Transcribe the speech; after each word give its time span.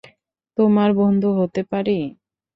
তোমার 0.57 0.89
বন্ধু 0.99 1.29
হতে 1.39 1.61
পারি? 1.71 1.97